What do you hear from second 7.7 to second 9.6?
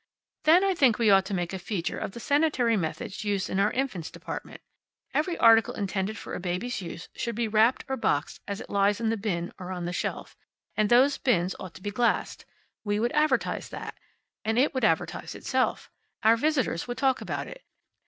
or boxed as it lies in the bin